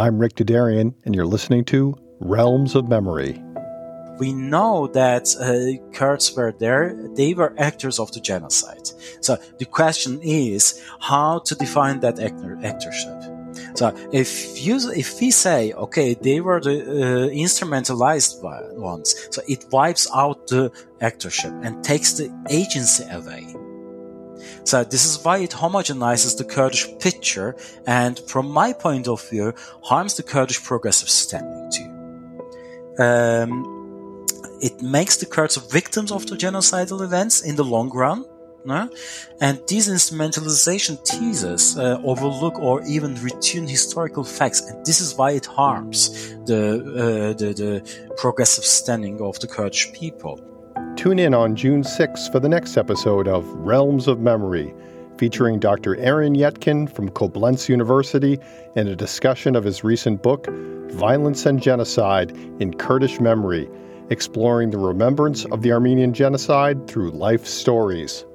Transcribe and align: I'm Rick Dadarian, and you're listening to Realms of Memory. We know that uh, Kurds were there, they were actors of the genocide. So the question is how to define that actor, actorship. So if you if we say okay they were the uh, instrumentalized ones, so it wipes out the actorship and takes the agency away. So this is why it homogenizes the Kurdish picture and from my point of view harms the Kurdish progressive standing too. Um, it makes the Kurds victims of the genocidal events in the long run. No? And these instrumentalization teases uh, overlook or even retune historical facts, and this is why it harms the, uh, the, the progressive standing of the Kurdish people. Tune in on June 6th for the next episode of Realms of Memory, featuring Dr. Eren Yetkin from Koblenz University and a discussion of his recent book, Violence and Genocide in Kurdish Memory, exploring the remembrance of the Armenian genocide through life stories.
I'm 0.00 0.18
Rick 0.18 0.36
Dadarian, 0.36 0.94
and 1.04 1.14
you're 1.14 1.26
listening 1.26 1.62
to 1.66 1.94
Realms 2.20 2.74
of 2.74 2.88
Memory. 2.88 3.32
We 4.18 4.32
know 4.32 4.86
that 4.94 5.28
uh, 5.36 5.76
Kurds 5.94 6.34
were 6.34 6.52
there, 6.52 6.96
they 7.16 7.34
were 7.34 7.54
actors 7.58 7.98
of 7.98 8.10
the 8.12 8.20
genocide. 8.20 8.88
So 9.20 9.36
the 9.58 9.66
question 9.66 10.18
is 10.22 10.82
how 11.00 11.40
to 11.40 11.54
define 11.54 12.00
that 12.00 12.18
actor, 12.18 12.56
actorship. 12.62 13.76
So 13.76 13.94
if 14.10 14.64
you 14.64 14.78
if 14.92 15.20
we 15.20 15.30
say 15.30 15.72
okay 15.72 16.14
they 16.14 16.40
were 16.40 16.60
the 16.60 16.80
uh, 16.80 17.28
instrumentalized 17.28 18.40
ones, 18.78 19.14
so 19.30 19.42
it 19.48 19.66
wipes 19.70 20.08
out 20.14 20.46
the 20.46 20.72
actorship 21.02 21.52
and 21.62 21.84
takes 21.84 22.14
the 22.14 22.32
agency 22.48 23.04
away. 23.10 23.49
So 24.70 24.84
this 24.84 25.04
is 25.04 25.24
why 25.24 25.38
it 25.38 25.50
homogenizes 25.50 26.38
the 26.38 26.44
Kurdish 26.44 26.86
picture 27.00 27.56
and 27.88 28.20
from 28.28 28.48
my 28.48 28.72
point 28.72 29.08
of 29.08 29.20
view 29.28 29.52
harms 29.82 30.14
the 30.14 30.22
Kurdish 30.22 30.62
progressive 30.62 31.08
standing 31.08 31.68
too. 31.76 33.02
Um, 33.02 34.24
it 34.62 34.80
makes 34.80 35.16
the 35.16 35.26
Kurds 35.26 35.56
victims 35.56 36.12
of 36.12 36.24
the 36.28 36.36
genocidal 36.36 37.02
events 37.02 37.42
in 37.42 37.56
the 37.56 37.64
long 37.64 37.90
run. 37.90 38.24
No? 38.64 38.88
And 39.40 39.58
these 39.66 39.88
instrumentalization 39.88 41.04
teases 41.04 41.76
uh, 41.76 41.98
overlook 42.04 42.56
or 42.60 42.80
even 42.86 43.16
retune 43.16 43.68
historical 43.68 44.22
facts, 44.22 44.60
and 44.60 44.86
this 44.86 45.00
is 45.00 45.16
why 45.16 45.32
it 45.32 45.46
harms 45.46 46.10
the, 46.44 46.60
uh, 46.60 47.38
the, 47.40 47.54
the 47.54 48.14
progressive 48.18 48.64
standing 48.64 49.20
of 49.20 49.40
the 49.40 49.48
Kurdish 49.48 49.92
people. 49.94 50.38
Tune 51.00 51.18
in 51.18 51.32
on 51.32 51.56
June 51.56 51.82
6th 51.82 52.30
for 52.30 52.40
the 52.40 52.48
next 52.50 52.76
episode 52.76 53.26
of 53.26 53.46
Realms 53.54 54.06
of 54.06 54.20
Memory, 54.20 54.74
featuring 55.16 55.58
Dr. 55.58 55.96
Eren 55.96 56.36
Yetkin 56.36 56.94
from 56.94 57.08
Koblenz 57.08 57.70
University 57.70 58.38
and 58.76 58.86
a 58.86 58.94
discussion 58.94 59.56
of 59.56 59.64
his 59.64 59.82
recent 59.82 60.22
book, 60.22 60.46
Violence 60.90 61.46
and 61.46 61.58
Genocide 61.58 62.32
in 62.60 62.74
Kurdish 62.74 63.18
Memory, 63.18 63.66
exploring 64.10 64.72
the 64.72 64.76
remembrance 64.76 65.46
of 65.46 65.62
the 65.62 65.72
Armenian 65.72 66.12
genocide 66.12 66.86
through 66.86 67.12
life 67.12 67.46
stories. 67.46 68.26